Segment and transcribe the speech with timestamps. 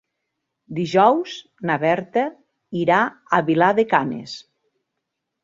[0.77, 1.35] Dijous
[1.71, 2.23] na Berta
[2.85, 4.37] irà a Vilar de Canes.